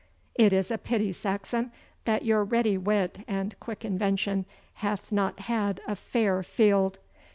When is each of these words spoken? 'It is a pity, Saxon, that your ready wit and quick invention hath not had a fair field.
'It 0.33 0.51
is 0.51 0.71
a 0.71 0.79
pity, 0.79 1.13
Saxon, 1.13 1.71
that 2.05 2.25
your 2.25 2.43
ready 2.43 2.75
wit 2.75 3.19
and 3.27 3.55
quick 3.59 3.85
invention 3.85 4.47
hath 4.81 5.11
not 5.11 5.41
had 5.41 5.79
a 5.87 5.95
fair 5.95 6.41
field. 6.41 6.97